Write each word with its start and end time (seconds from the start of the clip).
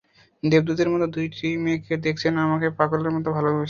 দেবদূতের 0.43 0.89
মতো 0.89 1.05
দুটি 1.07 1.47
মেয়েকে 1.63 1.93
দেখছেন 2.05 2.33
আমাকে 2.45 2.67
পাগলের 2.79 3.11
মতো 3.15 3.29
ভালবেসেছে। 3.31 3.59